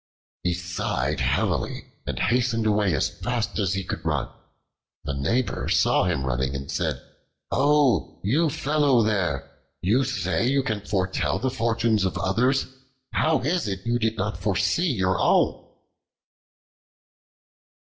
He 0.43 0.55
sighed 0.55 1.19
heavily 1.19 1.85
and 2.07 2.17
hastened 2.17 2.65
away 2.65 2.95
as 2.95 3.07
fast 3.07 3.59
as 3.59 3.75
he 3.75 3.83
could 3.83 4.03
run. 4.03 4.29
A 5.05 5.13
neighbor 5.13 5.69
saw 5.69 6.05
him 6.05 6.25
running 6.25 6.55
and 6.55 6.71
said, 6.71 6.99
"Oh! 7.51 8.19
you 8.23 8.49
fellow 8.49 9.03
there! 9.03 9.55
you 9.79 10.03
say 10.03 10.47
you 10.47 10.63
can 10.63 10.81
foretell 10.81 11.37
the 11.37 11.51
fortunes 11.51 12.03
of 12.03 12.17
others; 12.17 12.65
how 13.11 13.41
is 13.41 13.67
it 13.67 13.85
you 13.85 13.99
did 13.99 14.17
not 14.17 14.39
foresee 14.39 14.89
your 14.91 15.19
own?" 15.19 15.67